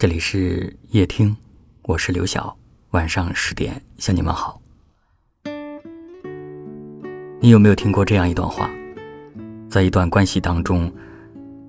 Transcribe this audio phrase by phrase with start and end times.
[0.00, 1.36] 这里是夜听，
[1.82, 2.56] 我是刘晓。
[2.92, 4.58] 晚上十点向你们好。
[7.38, 8.70] 你有没有听过这样一段话？
[9.68, 10.90] 在一段关系当中，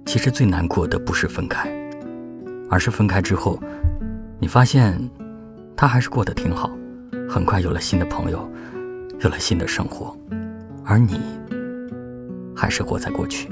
[0.06, 1.70] 其实最难过的不是分开，
[2.70, 3.62] 而是分开之后，
[4.40, 4.98] 你发现
[5.76, 6.72] 他还是过得挺好，
[7.30, 8.50] 很快有了新的朋友，
[9.20, 10.18] 有了新的生活，
[10.86, 11.20] 而你
[12.56, 13.50] 还是活在过去。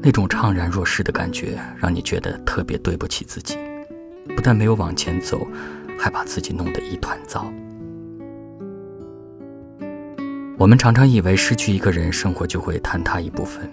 [0.00, 3.56] 那种怅然若失的感觉，让你觉得特别对不起自己，
[4.36, 5.46] 不但没有往前走，
[5.98, 7.52] 还把自己弄得一团糟。
[10.56, 13.68] 我们常常以为失去一个人，生活就会坍塌一部分。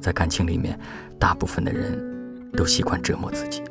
[0.00, 0.78] 在感情里面，
[1.18, 3.62] 大部分的人都习惯折磨自己。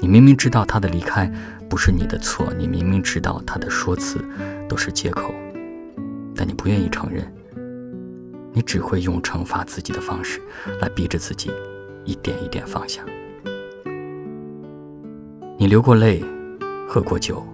[0.00, 1.30] 你明明知道他的离开
[1.68, 4.18] 不是你的错，你明明知道他的说辞
[4.68, 5.32] 都是借口，
[6.34, 7.32] 但你不愿意承认。
[8.54, 10.40] 你只会用惩罚自己的方式
[10.80, 11.50] 来逼着自己
[12.04, 13.04] 一点一点放下。
[15.58, 16.22] 你流过泪，
[16.88, 17.44] 喝过酒，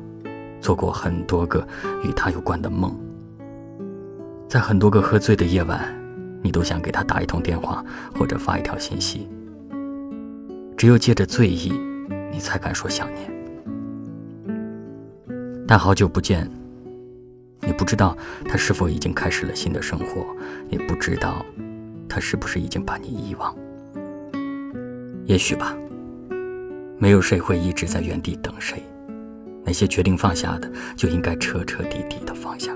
[0.60, 1.66] 做过很多个
[2.04, 2.94] 与他有关的梦。
[4.46, 5.82] 在很多个喝醉的夜晚，
[6.42, 7.82] 你都想给他打一通电话
[8.14, 9.26] 或者发一条信息。
[10.76, 11.72] 只有借着醉意，
[12.30, 13.30] 你才敢说想念。
[15.66, 16.59] 但好久不见。
[17.62, 18.16] 你不知道
[18.46, 20.26] 他是否已经开始了新的生活，
[20.68, 21.44] 也不知道
[22.08, 23.54] 他是不是已经把你遗忘。
[25.26, 25.76] 也许吧，
[26.98, 28.82] 没有谁会一直在原地等谁。
[29.62, 32.74] 那些决定放下的，就应该彻彻底底的放下。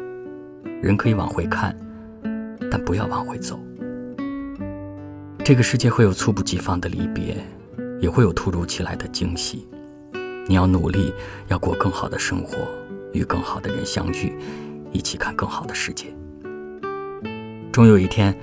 [0.82, 1.76] 人可以往回看，
[2.70, 3.58] 但不要往回走。
[5.42, 7.36] 这个世界会有猝不及防的离别，
[8.00, 9.66] 也会有突如其来的惊喜。
[10.46, 11.12] 你要努力，
[11.48, 12.58] 要过更好的生活，
[13.12, 14.32] 与更好的人相遇。
[14.94, 16.06] 一起看更好的世界。
[17.70, 18.34] 终有一天，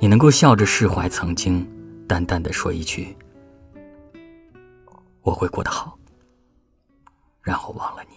[0.00, 1.64] 你能够笑着释怀曾经，
[2.08, 3.14] 淡淡的说一句
[5.22, 5.96] ：“我会过得好。”
[7.42, 8.16] 然后忘了你。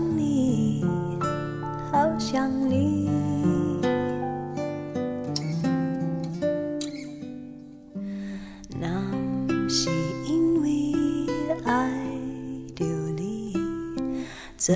[14.63, 14.75] 怎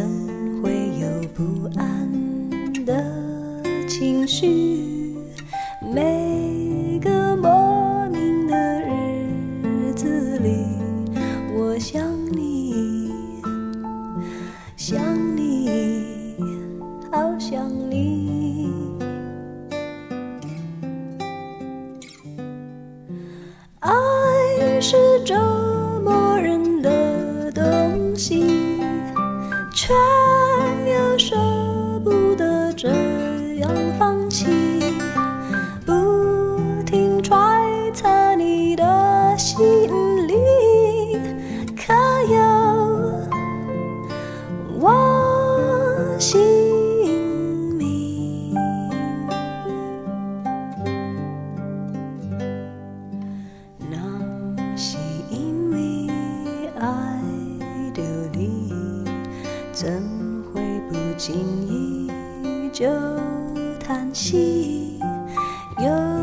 [0.63, 2.50] 会有不安
[2.88, 3.06] 的
[3.88, 5.16] 情绪？
[5.94, 6.25] 没
[39.55, 39.63] 心
[40.27, 40.33] 里，
[41.77, 41.93] 可
[42.29, 42.35] 有
[44.81, 44.83] 我
[46.19, 46.41] 姓
[47.77, 48.53] 名？
[53.89, 53.95] 那
[54.75, 54.97] 是
[55.29, 56.09] 因为
[56.77, 57.21] 爱
[57.94, 58.01] 着
[58.33, 58.73] 你。
[59.71, 60.03] 怎
[60.53, 61.33] 会不经
[61.65, 62.11] 意
[62.73, 62.85] 就
[63.79, 64.99] 叹息？
[65.79, 66.14] 有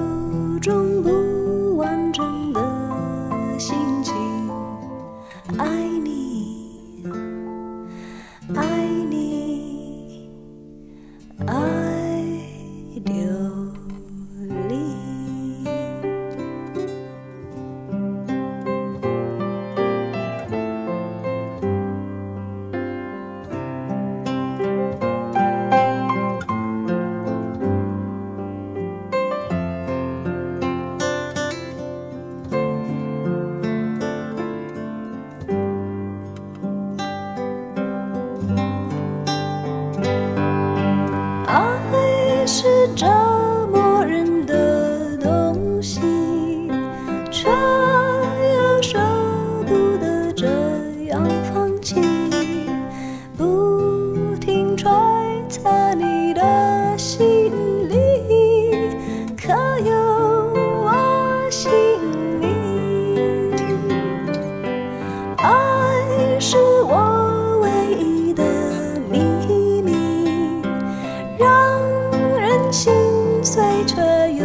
[73.42, 74.00] 岁却
[74.34, 74.44] 有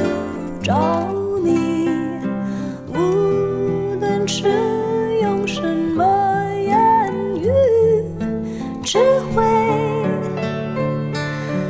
[0.64, 0.74] 着
[1.44, 1.88] 迷
[2.88, 4.48] 无论是
[5.22, 6.04] 用什么
[6.56, 7.48] 言语
[8.84, 8.98] 只
[9.36, 9.44] 会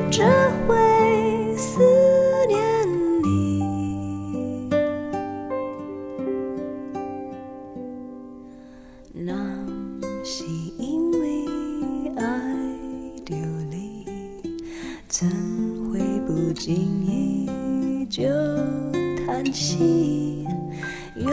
[0.09, 0.23] 只
[0.65, 1.81] 会思
[2.47, 2.57] 念
[3.21, 4.69] 你。
[9.11, 9.33] 那
[10.23, 10.45] 是
[10.77, 11.45] 因为
[12.15, 12.23] 爱
[13.25, 13.35] 着
[13.69, 14.05] 你
[16.27, 16.75] 不经
[17.05, 18.25] 意就
[19.25, 20.45] 叹息？
[21.15, 21.31] 有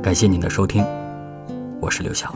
[0.00, 0.84] 感谢您的收听，
[1.80, 2.32] 我是刘晓，